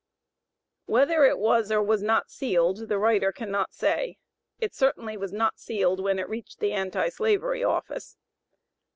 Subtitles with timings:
[0.87, 4.17] Whether it was or was not sealed, the writer cannot say,
[4.59, 8.17] it certainly was not sealed when it reached the Anti Slavery office.